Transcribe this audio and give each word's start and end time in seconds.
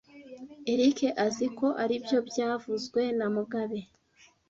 Eric 0.71 0.97
azi 1.25 1.47
ko 1.57 1.67
aribyo 1.83 2.17
byavuzwe 2.29 3.01
na 3.17 3.27
mugabe 3.35 3.79